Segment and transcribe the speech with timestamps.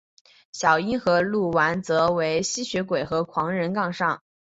[0.51, 4.19] 小樱和鹿丸则与吸血鬼和狼人杠上。